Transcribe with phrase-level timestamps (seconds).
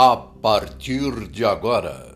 [0.00, 2.14] a partir de agora.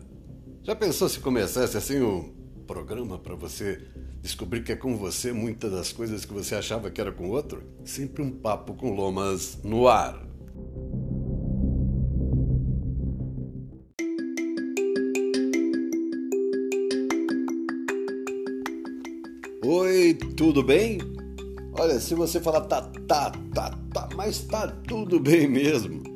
[0.63, 2.33] Já pensou se começasse assim um
[2.65, 3.77] programa para você
[4.21, 7.61] descobrir que é com você muitas das coisas que você achava que era com outro?
[7.83, 10.17] Sempre um papo com lomas no ar.
[19.65, 20.99] Oi, tudo bem?
[21.77, 26.12] Olha, se você falar tá, tá, tá, tá, mas tá tudo bem mesmo.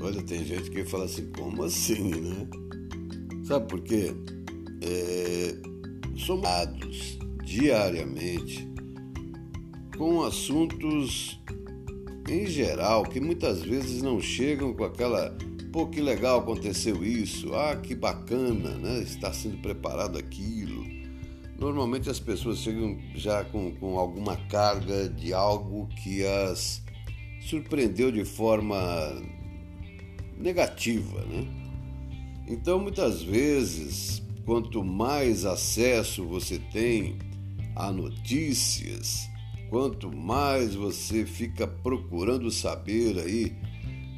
[0.00, 2.46] Olha, tem gente que fala assim, como assim, né?
[3.44, 4.14] Sabe por quê?
[4.80, 5.54] É,
[6.16, 8.68] somados diariamente
[9.96, 11.40] com assuntos
[12.28, 15.36] em geral que muitas vezes não chegam com aquela
[15.72, 19.00] pô, que legal aconteceu isso, ah, que bacana, né?
[19.00, 20.84] Está sendo preparado aquilo.
[21.58, 26.82] Normalmente as pessoas chegam já com, com alguma carga de algo que as
[27.40, 28.76] surpreendeu de forma
[30.38, 31.46] negativa, né?
[32.46, 37.18] Então, muitas vezes, quanto mais acesso você tem
[37.76, 39.28] a notícias,
[39.68, 43.54] quanto mais você fica procurando saber aí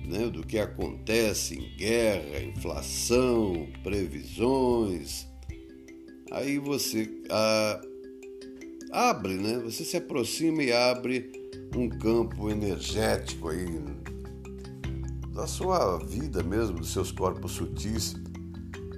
[0.06, 5.26] né, do que acontece em guerra, inflação, previsões,
[6.30, 7.80] aí você ah,
[8.92, 9.58] abre, né?
[9.64, 11.30] Você se aproxima e abre
[11.76, 13.66] um campo energético aí
[15.32, 18.14] da sua vida mesmo, dos seus corpos sutis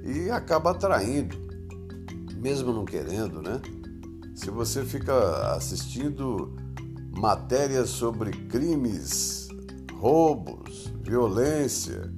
[0.05, 1.37] e acaba atraindo,
[2.37, 3.61] mesmo não querendo, né?
[4.35, 6.55] Se você fica assistindo
[7.17, 9.49] matérias sobre crimes,
[9.95, 12.13] roubos, violência,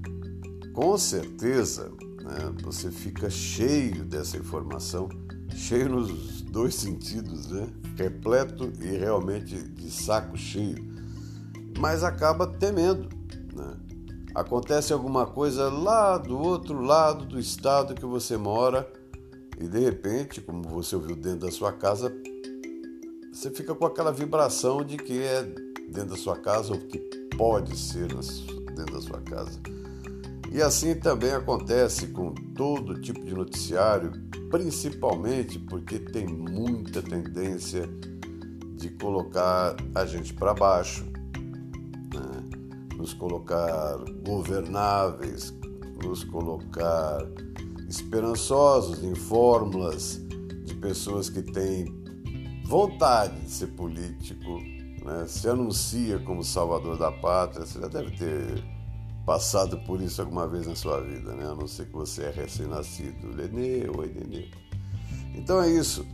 [0.73, 1.91] com certeza
[2.23, 5.09] né, você fica cheio dessa informação,
[5.55, 7.69] cheio nos dois sentidos, né?
[7.97, 10.83] repleto e realmente de saco cheio,
[11.79, 13.09] mas acaba temendo.
[13.55, 13.77] Né?
[14.35, 18.91] Acontece alguma coisa lá do outro lado do estado que você mora
[19.61, 22.13] e de repente, como você ouviu dentro da sua casa,
[23.33, 25.43] você fica com aquela vibração de que é
[25.89, 26.99] dentro da sua casa ou que
[27.37, 28.09] pode ser
[28.75, 29.61] dentro da sua casa.
[30.53, 34.13] E assim também acontece com todo tipo de noticiário,
[34.51, 37.89] principalmente porque tem muita tendência
[38.77, 41.05] de colocar a gente para baixo,
[43.05, 45.53] nos colocar governáveis,
[46.03, 47.19] nos colocar
[47.87, 50.23] esperançosos em fórmulas
[50.65, 51.85] de pessoas que têm
[52.65, 54.59] vontade de ser político,
[55.05, 55.27] né?
[55.27, 58.65] se anuncia como salvador da pátria, você já deve ter
[59.27, 61.45] passado por isso alguma vez na sua vida, né?
[61.45, 63.29] a não ser que você é recém-nascido.
[63.37, 64.49] Lenê, oi Nenê.
[65.35, 66.07] Então é isso,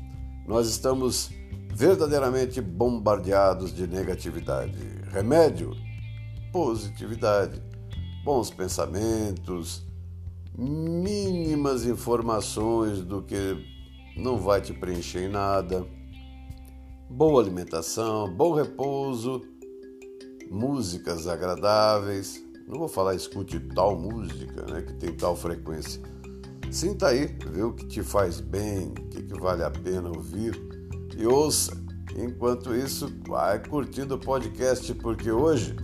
[0.45, 1.31] nós estamos
[1.73, 4.77] verdadeiramente bombardeados de negatividade.
[5.13, 5.71] Remédio?
[6.53, 7.63] Positividade,
[8.25, 9.83] bons pensamentos,
[10.57, 13.57] mínimas informações do que
[14.17, 15.87] não vai te preencher em nada,
[17.09, 19.43] boa alimentação, bom repouso,
[20.51, 22.45] músicas agradáveis.
[22.67, 26.01] Não vou falar escute tal música, né, que tem tal frequência.
[26.71, 30.55] Sinta aí, vê o que te faz bem, o que, que vale a pena ouvir
[31.17, 31.73] e ouça.
[32.17, 35.75] Enquanto isso, vai curtindo o podcast, porque hoje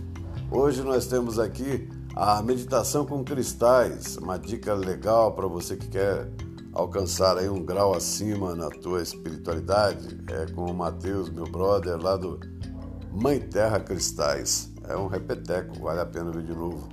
[0.49, 6.31] Hoje nós temos aqui a meditação com cristais, uma dica legal para você que quer
[6.71, 10.17] alcançar aí um grau acima na tua espiritualidade.
[10.29, 12.39] É com o Matheus, meu brother, lá do
[13.11, 14.71] Mãe Terra Cristais.
[14.87, 16.87] É um repeteco, vale a pena ver de novo.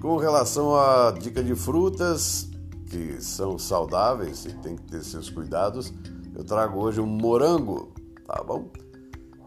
[0.00, 2.48] Com relação à dica de frutas,
[2.86, 5.92] que são saudáveis e tem que ter seus cuidados,
[6.34, 7.92] eu trago hoje um morango,
[8.26, 8.70] tá bom?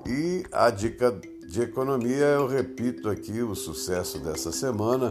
[0.05, 5.09] E a dica de economia, eu repito aqui o sucesso dessa semana,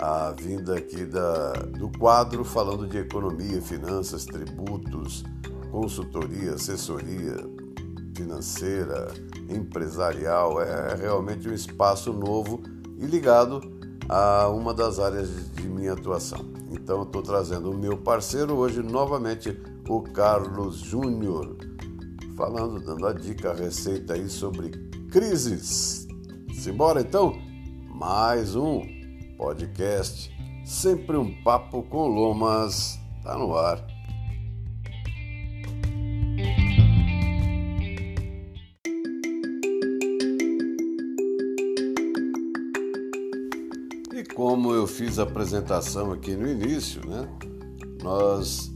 [0.00, 5.24] a vinda aqui da, do quadro falando de economia, finanças, tributos,
[5.72, 7.34] consultoria, assessoria
[8.16, 9.08] financeira,
[9.48, 10.62] empresarial.
[10.62, 12.62] É realmente um espaço novo
[12.96, 13.60] e ligado
[14.08, 16.38] a uma das áreas de minha atuação.
[16.70, 21.56] Então, estou trazendo o meu parceiro hoje novamente, o Carlos Júnior,
[22.36, 26.06] falando, dando a dica, a receita aí sobre crises.
[26.52, 27.38] Simbora então?
[27.94, 28.82] Mais um
[29.36, 30.30] podcast,
[30.64, 33.84] sempre um papo com lomas, tá no ar.
[44.14, 47.28] E como eu fiz a apresentação aqui no início, né?
[48.02, 48.72] Nós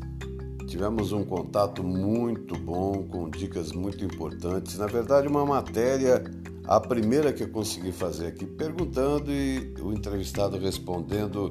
[0.72, 4.78] Tivemos um contato muito bom, com dicas muito importantes.
[4.78, 6.24] Na verdade, uma matéria,
[6.64, 11.50] a primeira que eu consegui fazer aqui, perguntando e o entrevistado respondendo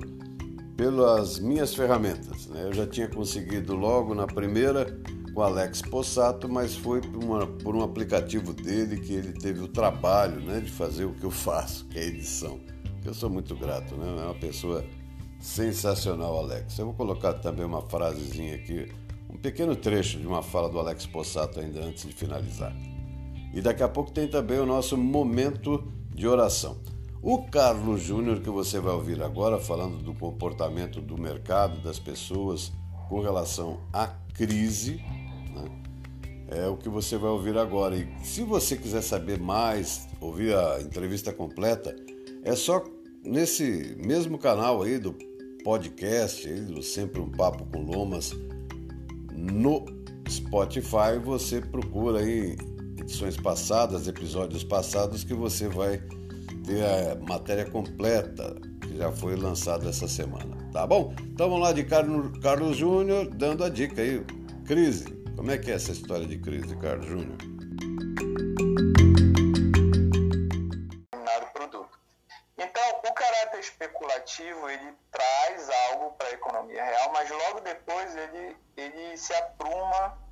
[0.75, 2.47] pelas minhas ferramentas.
[2.47, 2.63] Né?
[2.63, 4.99] Eu já tinha conseguido logo na primeira
[5.35, 9.67] com Alex Possato, mas foi por, uma, por, um aplicativo dele que ele teve o
[9.67, 12.59] trabalho né, de fazer o que eu faço, que é edição.
[13.05, 14.15] Eu sou muito grato, né?
[14.19, 14.83] é uma pessoa
[15.41, 16.77] sensacional, Alex.
[16.77, 18.87] Eu vou colocar também uma frasezinha aqui,
[19.31, 22.75] um pequeno trecho de uma fala do Alex Possato ainda antes de finalizar.
[23.53, 25.83] E daqui a pouco tem também o nosso momento
[26.13, 26.77] de oração.
[27.21, 32.71] O Carlos Júnior, que você vai ouvir agora, falando do comportamento do mercado, das pessoas
[33.07, 35.03] com relação à crise,
[35.53, 35.81] né?
[36.47, 37.95] é o que você vai ouvir agora.
[37.95, 41.95] E se você quiser saber mais, ouvir a entrevista completa,
[42.43, 42.83] é só
[43.23, 45.15] nesse mesmo canal aí do
[45.63, 48.33] podcast, aí, do Sempre um Papo com Lomas,
[49.41, 49.85] no
[50.29, 52.55] Spotify, você procura aí
[52.99, 56.01] edições passadas, episódios passados, que você vai
[56.63, 61.13] ter a matéria completa que já foi lançada essa semana, tá bom?
[61.33, 64.23] Então vamos lá de Carlos, Júnior dando a dica aí.
[64.65, 65.05] Crise,
[65.35, 67.37] como é que é essa história de crise, Carlos Júnior?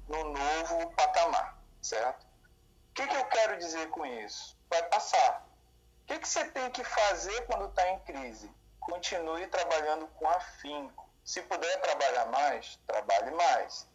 [0.10, 2.26] No novo patamar, certo?
[2.26, 4.58] O que, que eu quero dizer com isso?
[4.70, 5.50] Vai passar
[6.10, 8.52] que, que você tem que fazer quando está em crise?
[8.80, 11.08] Continue trabalhando com afinco.
[11.24, 13.88] Se puder trabalhar mais, trabalhe mais.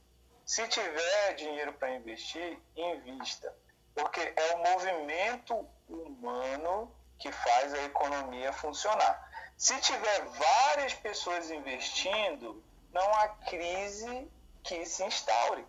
[0.47, 3.53] Se tiver dinheiro para investir, invista.
[3.97, 9.53] Porque é o movimento humano que faz a economia funcionar.
[9.57, 12.63] Se tiver várias pessoas investindo,
[12.93, 14.31] não há crise
[14.63, 15.67] que se instaure.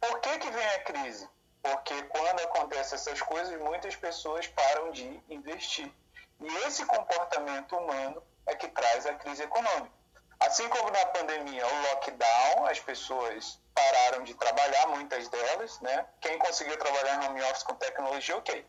[0.00, 1.28] Por que, que vem a crise?
[1.62, 5.92] Porque quando acontecem essas coisas, muitas pessoas param de investir.
[6.40, 10.00] E esse comportamento humano é que traz a crise econômica.
[10.40, 16.06] Assim como na pandemia, o lockdown, as pessoas pararam de trabalhar, muitas delas, né?
[16.18, 18.66] Quem conseguiu trabalhar no home office com tecnologia, ok.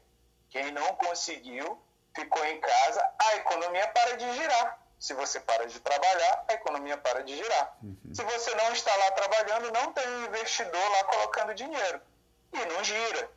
[0.49, 1.81] Quem não conseguiu,
[2.13, 4.80] ficou em casa, a economia para de girar.
[5.01, 7.75] Se você para de trabalhar, a economia para de girar.
[7.81, 8.13] Uhum.
[8.13, 11.99] Se você não está lá trabalhando, não tem um investidor lá colocando dinheiro
[12.53, 13.31] e não gira.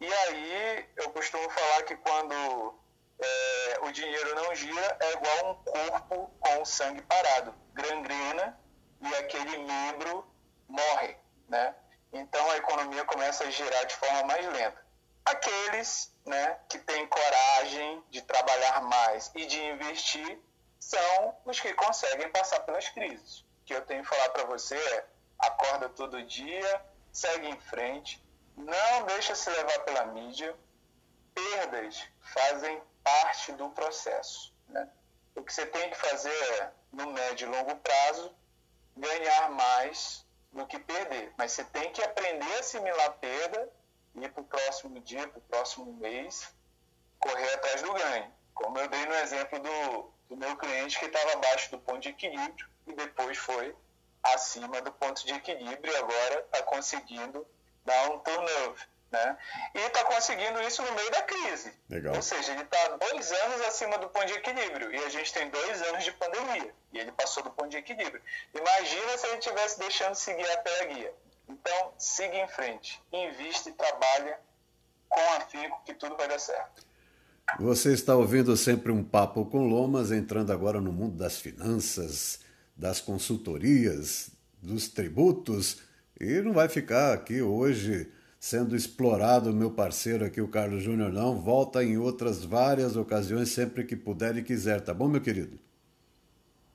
[0.00, 2.74] E aí eu costumo falar que quando
[3.20, 8.58] é, o dinheiro não gira é igual um corpo com o sangue parado, gangrena
[9.02, 10.26] e aquele membro
[10.66, 11.14] morre,
[11.46, 11.74] né?
[12.10, 14.82] Então a economia começa a girar de forma mais lenta.
[15.26, 20.40] Aqueles né, que têm coragem de trabalhar mais e de investir
[20.82, 23.40] são os que conseguem passar pelas crises.
[23.40, 25.06] O que eu tenho que falar para você é:
[25.38, 28.22] acorda todo dia, segue em frente,
[28.56, 30.54] não deixa se levar pela mídia.
[31.34, 34.52] Perdas fazem parte do processo.
[34.68, 34.88] Né?
[35.36, 38.34] O que você tem que fazer é, no médio e longo prazo,
[38.96, 41.32] ganhar mais do que perder.
[41.38, 43.70] Mas você tem que aprender a assimilar a perda
[44.16, 46.52] e para o próximo dia, para o próximo mês,
[47.18, 48.30] correr atrás do ganho.
[48.52, 52.08] Como eu dei no exemplo do, do meu cliente que estava abaixo do ponto de
[52.08, 53.74] equilíbrio e depois foi
[54.22, 57.46] acima do ponto de equilíbrio e agora está conseguindo
[57.84, 58.88] dar um turnover.
[59.10, 59.36] Né?
[59.74, 61.78] E está conseguindo isso no meio da crise.
[61.90, 62.14] Legal.
[62.14, 64.90] Ou seja, ele está dois anos acima do ponto de equilíbrio.
[64.90, 66.74] E a gente tem dois anos de pandemia.
[66.94, 68.22] E ele passou do ponto de equilíbrio.
[68.54, 71.14] Imagina se ele estivesse deixando seguir até a guia.
[71.46, 73.02] Então, siga em frente.
[73.12, 74.40] Invista e trabalha
[75.10, 76.82] com afinco que tudo vai dar certo.
[77.58, 82.40] Você está ouvindo sempre um papo com Lomas, entrando agora no mundo das finanças,
[82.76, 84.30] das consultorias,
[84.62, 85.82] dos tributos
[86.22, 88.08] e não vai ficar aqui hoje
[88.38, 91.40] sendo explorado meu parceiro aqui, o Carlos Júnior, não.
[91.40, 95.58] Volta em outras várias ocasiões, sempre que puder e quiser, tá bom, meu querido?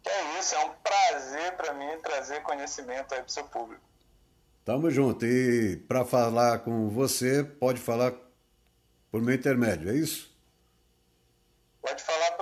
[0.06, 3.82] É isso, é um prazer para mim trazer conhecimento aí para o seu público.
[4.66, 5.26] Tamo junto.
[5.26, 8.14] E para falar com você, pode falar
[9.10, 10.37] por meu intermédio, é isso?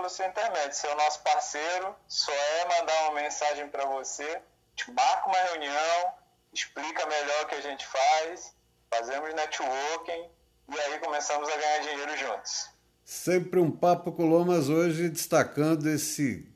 [0.05, 0.73] Pelo seu intermédio.
[0.73, 4.39] Você é o nosso parceiro, só é mandar uma mensagem para você,
[4.75, 6.13] te marca uma reunião,
[6.53, 8.53] explica melhor o que a gente faz,
[8.93, 10.29] fazemos networking
[10.69, 12.69] e aí começamos a ganhar dinheiro juntos.
[13.03, 16.47] Sempre um papo com Lomas hoje destacando esse.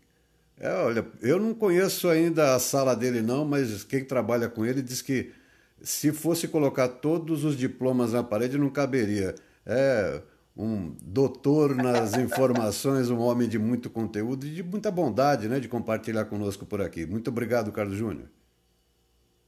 [0.59, 4.83] É, olha, eu não conheço ainda a sala dele não, mas quem trabalha com ele
[4.83, 5.33] diz que
[5.81, 9.33] se fosse colocar todos os diplomas na parede não caberia.
[9.65, 10.21] É
[10.59, 15.69] um doutor nas informações, um homem de muito conteúdo e de muita bondade, né, de
[15.69, 17.05] compartilhar conosco por aqui.
[17.05, 18.27] Muito obrigado, Carlos Júnior.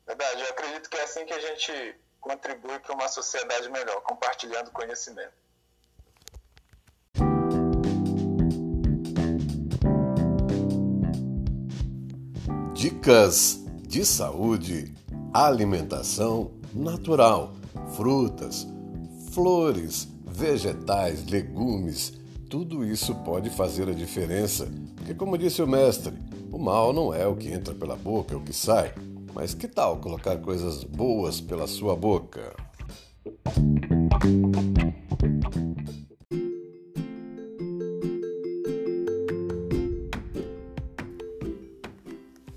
[0.07, 4.71] Verdade, eu acredito que é assim que a gente contribui para uma sociedade melhor, compartilhando
[4.71, 5.33] conhecimento.
[12.73, 14.95] Dicas de saúde,
[15.33, 17.53] alimentação natural,
[17.97, 18.65] frutas,
[19.33, 22.13] flores, vegetais, legumes,
[22.49, 26.13] tudo isso pode fazer a diferença, porque como disse o mestre,
[26.51, 28.93] o mal não é o que entra pela boca, é o que sai.
[29.33, 32.53] Mas que tal colocar coisas boas pela sua boca?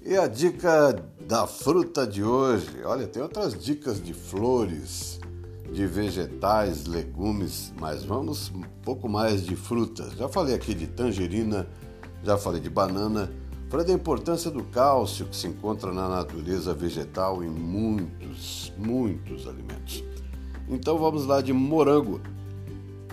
[0.04, 0.92] E a dica
[1.26, 2.82] da fruta de hoje?
[2.84, 5.20] Olha, tem outras dicas de flores,
[5.74, 10.12] de vegetais, legumes, mas vamos um pouco mais de frutas.
[10.12, 11.66] Já falei aqui de tangerina,
[12.22, 13.28] já falei de banana,
[13.68, 20.04] falei da importância do cálcio que se encontra na natureza vegetal em muitos, muitos alimentos.
[20.68, 22.20] Então vamos lá de morango.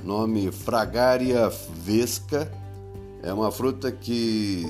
[0.04, 1.50] Nome Fragaria
[1.84, 2.52] vesca.
[3.24, 4.66] É uma fruta que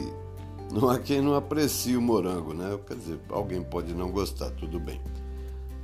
[0.72, 2.80] não há quem não aprecie o morango, né?
[2.88, 5.00] Quer dizer, alguém pode não gostar, tudo bem.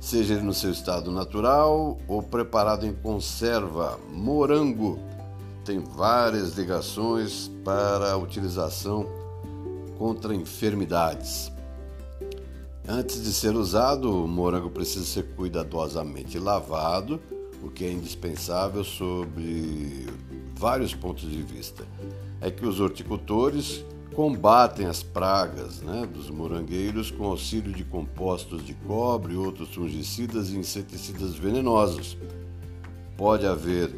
[0.00, 4.98] Seja ele no seu estado natural ou preparado em conserva, morango
[5.64, 9.06] tem várias ligações para a utilização
[9.98, 11.52] contra enfermidades.
[12.88, 17.20] Antes de ser usado, o morango precisa ser cuidadosamente lavado,
[17.62, 20.06] o que é indispensável sobre
[20.54, 21.84] vários pontos de vista.
[22.40, 23.84] É que os horticultores
[24.18, 30.56] combatem as pragas né, dos morangueiros com auxílio de compostos de cobre, outros fungicidas e
[30.56, 32.18] inseticidas venenosos.
[33.16, 33.94] Pode haver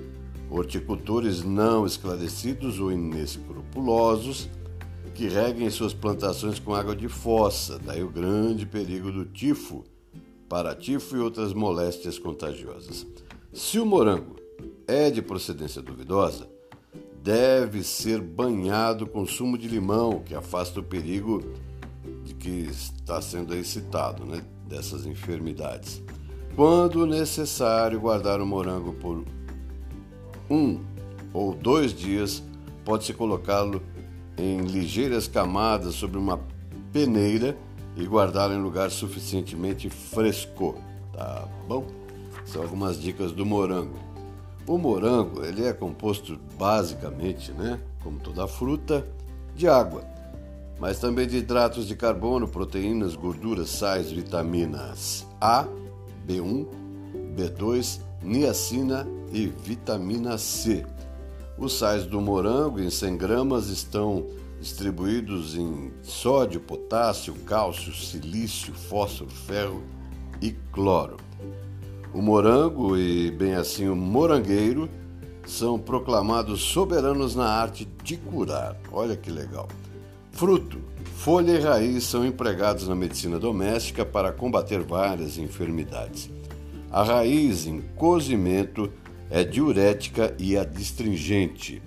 [0.51, 4.51] horticultores não esclarecidos ou inescrupulosos
[5.15, 9.87] que reguem suas plantações com água de fossa, daí o grande perigo do tifo,
[10.51, 13.07] paratifo e outras moléstias contagiosas.
[13.55, 14.37] Se o morango
[14.87, 16.47] é de procedência duvidosa,
[17.23, 21.43] deve ser banhado com sumo de limão, que afasta o perigo
[22.25, 26.03] de que está sendo excitado, né, dessas enfermidades.
[26.57, 29.25] Quando necessário, guardar o morango por
[30.49, 30.81] um
[31.33, 32.43] ou dois dias,
[32.85, 33.83] pode-se colocá-lo
[34.37, 36.41] em ligeiras camadas sobre uma
[36.93, 37.57] peneira
[37.97, 40.77] e guardá-lo em lugar suficientemente fresco,
[41.13, 41.87] tá bom?
[42.45, 44.10] São algumas dicas do morango.
[44.71, 49.05] O morango ele é composto basicamente, né, como toda fruta,
[49.57, 50.05] de água,
[50.79, 55.67] mas também de hidratos de carbono, proteínas, gorduras, sais, vitaminas A,
[56.25, 56.69] B1,
[57.35, 60.87] B2, niacina e vitamina C.
[61.59, 64.25] Os sais do morango em 100 gramas estão
[64.61, 69.83] distribuídos em sódio, potássio, cálcio, silício, fósforo, ferro
[70.41, 71.17] e cloro.
[72.13, 74.89] O morango e, bem assim, o morangueiro
[75.47, 78.77] são proclamados soberanos na arte de curar.
[78.93, 79.69] Olha que legal.
[80.33, 80.79] Fruto,
[81.17, 86.31] folha e raiz são empregados na medicina doméstica para combater várias enfermidades.
[86.91, 88.91] A raiz em cozimento
[89.31, 91.81] é diurética e adstringente.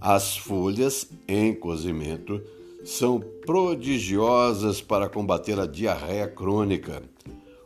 [0.00, 2.40] As folhas em cozimento
[2.84, 7.02] são prodigiosas para combater a diarreia crônica.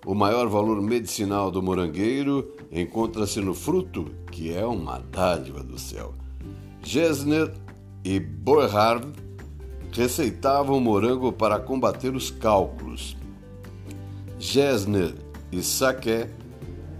[0.05, 6.15] O maior valor medicinal do morangueiro encontra-se no fruto, que é uma dádiva do céu.
[6.83, 7.55] Gesner
[8.05, 9.13] e Boerhard
[9.93, 13.17] receitavam morango para combater os cálculos.
[14.41, 15.15] Gesner
[15.53, 16.29] e Saquet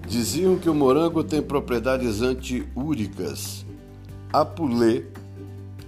[0.07, 3.67] diziam que o morango tem propriedades antiúricas.
[4.33, 5.07] Apulé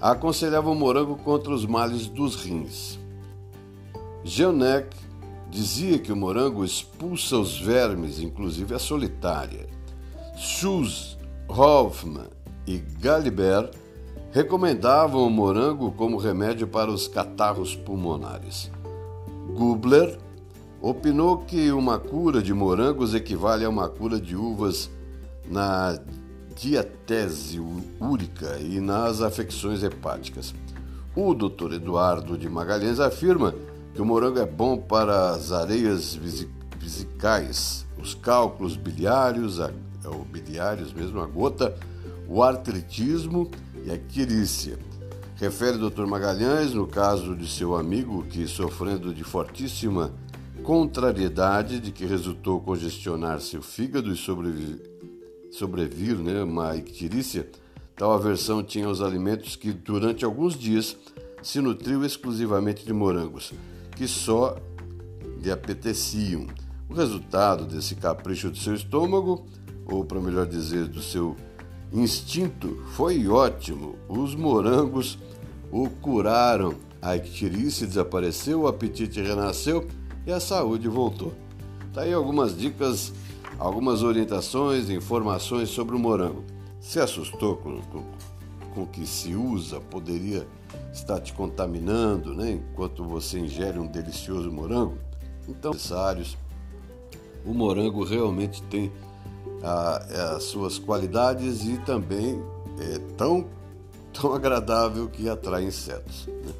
[0.00, 2.98] aconselhava o morango contra os males dos rins.
[4.24, 5.03] Jeanec
[5.54, 9.68] dizia que o morango expulsa os vermes, inclusive a solitária.
[10.36, 11.16] Schulz,
[11.48, 12.26] Hoffman
[12.66, 13.70] e Galibert
[14.32, 18.68] recomendavam o morango como remédio para os catarros pulmonares.
[19.54, 20.18] Gubler
[20.82, 24.90] opinou que uma cura de morangos equivale a uma cura de uvas
[25.48, 25.96] na
[26.56, 27.62] diatese
[28.00, 30.52] úrica e nas afecções hepáticas.
[31.14, 31.74] O Dr.
[31.74, 33.54] Eduardo de Magalhães afirma
[33.94, 36.18] que o morango é bom para as areias
[36.80, 39.70] vesicais, os cálculos biliários, a,
[40.04, 41.78] é o biliários mesmo, a gota,
[42.28, 43.48] o artritismo
[43.84, 44.76] e a quirícia.
[45.36, 46.06] Refere o Dr.
[46.06, 50.12] Magalhães no caso de seu amigo que, sofrendo de fortíssima
[50.64, 54.16] contrariedade de que resultou congestionar seu fígado e
[55.52, 57.48] sobrevir, né, uma ictirícia,
[57.94, 60.96] tal aversão tinha os alimentos que durante alguns dias
[61.42, 63.52] se nutriu exclusivamente de morangos
[63.94, 64.56] que só
[65.40, 66.46] lhe apeteciam.
[66.88, 69.46] O resultado desse capricho do seu estômago,
[69.86, 71.36] ou para melhor dizer, do seu
[71.92, 73.96] instinto, foi ótimo.
[74.08, 75.18] Os morangos
[75.70, 79.86] o curaram a ictirice desapareceu, o apetite renasceu
[80.26, 81.34] e a saúde voltou.
[81.92, 83.12] Tá aí algumas dicas,
[83.58, 86.44] algumas orientações, informações sobre o morango.
[86.80, 88.04] Se assustou com, com,
[88.72, 90.46] com o que se usa, poderia
[90.92, 92.52] estar te contaminando, né?
[92.52, 94.98] Enquanto você ingere um delicioso morango.
[95.48, 96.36] Então, necessários,
[97.44, 98.90] o morango realmente tem
[99.62, 102.42] a, as suas qualidades e também
[102.80, 103.46] é tão,
[104.12, 106.26] tão agradável que atrai insetos.
[106.26, 106.52] Né?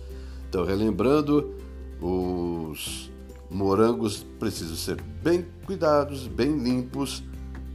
[0.48, 1.54] Então, relembrando,
[2.00, 3.10] os
[3.50, 7.22] morangos precisam ser bem cuidados, bem limpos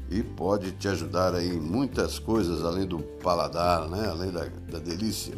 [0.09, 4.07] e pode te ajudar aí em muitas coisas além do paladar, né?
[4.07, 5.35] além da, da delícia.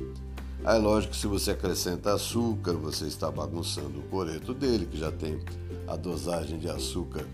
[0.64, 5.40] Aí, lógico, se você acrescenta açúcar, você está bagunçando o coreto dele, que já tem
[5.88, 7.26] a dosagem de açúcar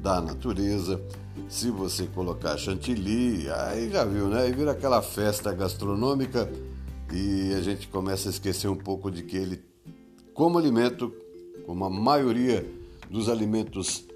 [0.00, 1.00] da natureza.
[1.48, 4.42] Se você colocar chantilly, aí já viu, né?
[4.42, 6.48] Aí vira aquela festa gastronômica
[7.12, 9.64] e a gente começa a esquecer um pouco de que ele,
[10.32, 11.12] como alimento,
[11.66, 12.64] como a maioria
[13.10, 14.06] dos alimentos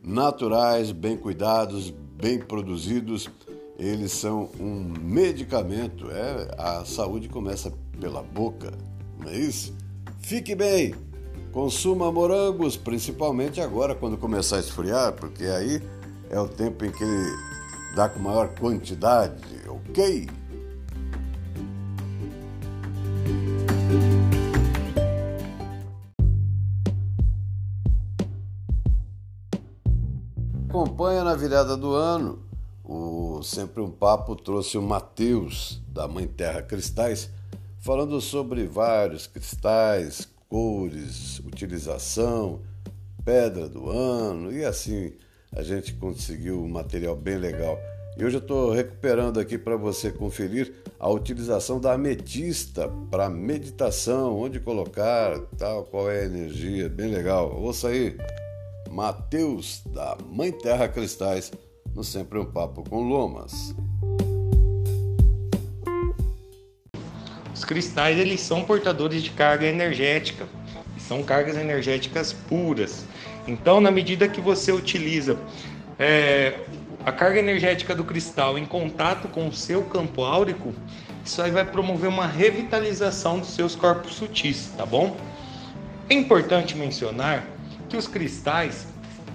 [0.00, 3.28] naturais, bem cuidados, bem produzidos,
[3.78, 6.10] eles são um medicamento.
[6.10, 8.72] É, a saúde começa pela boca,
[9.18, 9.74] não é isso?
[10.18, 10.94] Fique bem,
[11.52, 15.80] consuma morangos, principalmente agora quando começar a esfriar, porque aí
[16.28, 17.36] é o tempo em que ele
[17.94, 20.28] dá com maior quantidade, ok?
[30.68, 32.47] Acompanha na virada do ano.
[33.42, 37.30] Sempre um Papo trouxe o Mateus, da Mãe Terra Cristais,
[37.80, 42.60] falando sobre vários cristais, cores, utilização,
[43.24, 45.12] pedra do ano e assim
[45.54, 47.78] a gente conseguiu um material bem legal.
[48.16, 54.36] E hoje eu estou recuperando aqui para você conferir a utilização da ametista para meditação,
[54.36, 57.54] onde colocar, tal, qual é a energia, bem legal.
[57.60, 58.16] Ouça aí,
[58.90, 61.52] Mateus da Mãe Terra Cristais,
[61.94, 63.74] no Sempre um Papo com Lomas.
[67.54, 70.46] Os cristais eles são portadores de carga energética,
[70.98, 73.04] são cargas energéticas puras.
[73.46, 75.38] Então, na medida que você utiliza
[75.98, 76.60] é,
[77.04, 80.74] a carga energética do cristal em contato com o seu campo áurico,
[81.24, 85.16] isso aí vai promover uma revitalização dos seus corpos sutis, tá bom?
[86.08, 87.44] É importante mencionar
[87.88, 88.86] que os cristais,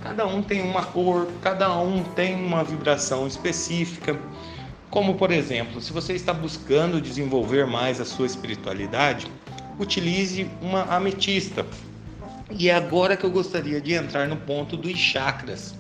[0.04, 4.20] cada um tem uma cor, cada um tem uma vibração específica.
[4.90, 9.32] Como, por exemplo, se você está buscando desenvolver mais a sua espiritualidade,
[9.80, 11.66] utilize uma ametista.
[12.52, 15.74] E é agora que eu gostaria de entrar no ponto dos chakras,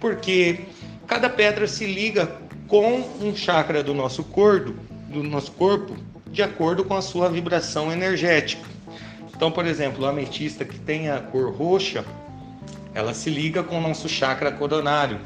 [0.00, 0.60] porque
[1.06, 2.26] cada pedra se liga
[2.66, 4.74] com um chakra do nosso corpo,
[5.08, 5.94] do nosso corpo,
[6.28, 8.66] de acordo com a sua vibração energética.
[9.36, 12.02] Então, por exemplo, a ametista que tem a cor roxa,
[12.94, 15.20] ela se liga com o nosso chakra coronário,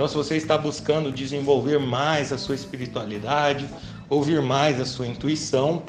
[0.00, 3.68] então, se você está buscando desenvolver mais a sua espiritualidade,
[4.08, 5.82] ouvir mais a sua intuição,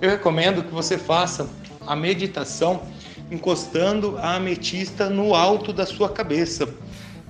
[0.00, 1.48] eu recomendo que você faça
[1.86, 2.82] a meditação
[3.30, 6.68] encostando a ametista no alto da sua cabeça,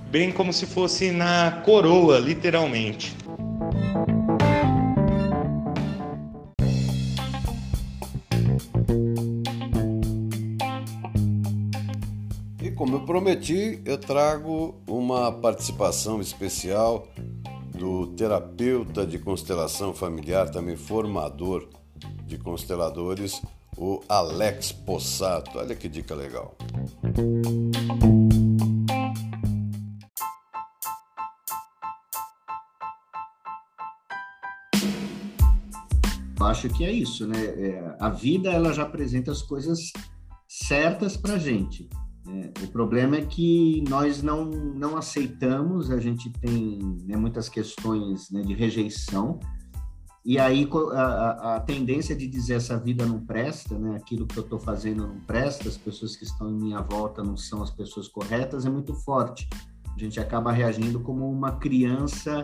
[0.09, 3.15] bem como se fosse na coroa, literalmente.
[12.75, 17.07] Como eu prometi, eu trago uma participação especial
[17.73, 21.69] do terapeuta de constelação familiar, também formador
[22.25, 23.41] de consteladores,
[23.77, 25.57] o Alex Possato.
[25.57, 26.55] Olha que dica legal.
[36.41, 37.43] Acho que é isso, né?
[37.43, 39.91] É, a vida ela já apresenta as coisas
[40.47, 41.89] certas para gente.
[42.27, 48.31] É, o problema é que nós não, não aceitamos, a gente tem né, muitas questões
[48.31, 49.39] né, de rejeição,
[50.25, 54.43] e aí a, a, tendência de dizer essa vida não presta, né, aquilo que eu
[54.43, 58.07] estou fazendo não presta, as pessoas que estão em minha volta não são as pessoas
[58.07, 59.47] corretas, é muito forte.
[59.95, 62.43] A gente acaba reagindo como uma criança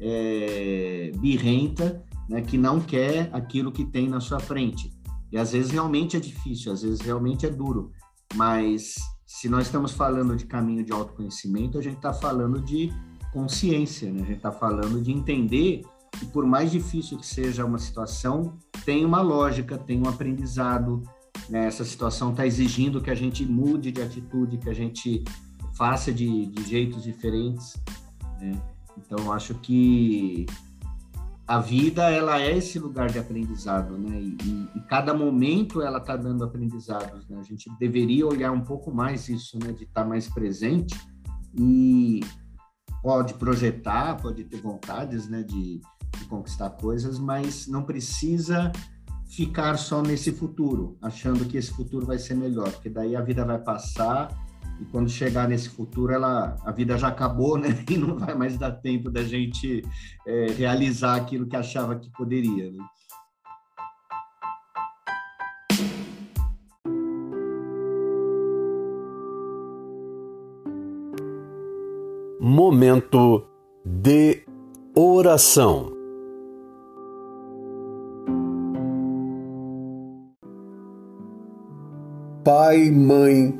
[0.00, 4.92] é, birrenta, né, que não quer aquilo que tem na sua frente.
[5.30, 7.92] E às vezes realmente é difícil, às vezes realmente é duro,
[8.34, 8.96] mas
[9.32, 12.92] se nós estamos falando de caminho de autoconhecimento, a gente está falando de
[13.32, 14.22] consciência, né?
[14.22, 15.82] a gente está falando de entender
[16.18, 21.00] que, por mais difícil que seja uma situação, tem uma lógica, tem um aprendizado.
[21.48, 21.64] Né?
[21.64, 25.22] Essa situação está exigindo que a gente mude de atitude, que a gente
[25.74, 27.80] faça de, de jeitos diferentes.
[28.40, 28.60] Né?
[28.98, 30.44] Então, acho que
[31.50, 34.20] a vida ela é esse lugar de aprendizado, né?
[34.20, 37.28] E, e cada momento ela está dando aprendizados.
[37.28, 37.40] Né?
[37.40, 39.72] A gente deveria olhar um pouco mais isso, né?
[39.72, 40.96] De estar tá mais presente
[41.58, 42.20] e
[43.02, 45.42] pode projetar, pode ter vontades, né?
[45.42, 45.80] De,
[46.18, 48.70] de conquistar coisas, mas não precisa
[49.26, 53.44] ficar só nesse futuro, achando que esse futuro vai ser melhor, porque daí a vida
[53.44, 54.28] vai passar
[54.80, 57.68] e quando chegar nesse futuro, ela, a vida já acabou, né?
[57.90, 59.84] E não vai mais dar tempo da gente
[60.26, 62.70] é, realizar aquilo que achava que poderia.
[62.70, 62.78] Né?
[72.40, 73.46] Momento
[73.84, 74.44] de
[74.94, 75.92] oração.
[82.42, 83.59] Pai, Mãe,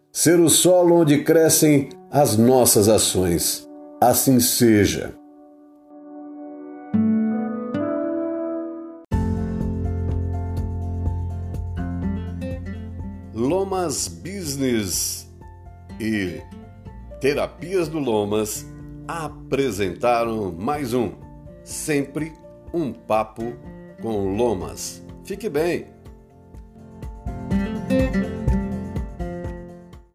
[0.11, 3.67] ser o solo onde crescem as nossas ações.
[4.01, 5.15] Assim seja.
[13.33, 15.27] Lomas Business
[15.99, 16.41] e
[17.19, 18.65] Terapias do Lomas
[19.07, 21.11] apresentaram mais um
[21.63, 22.33] Sempre
[22.73, 23.53] um Papo
[24.01, 25.01] com Lomas.
[25.23, 26.00] Fique bem!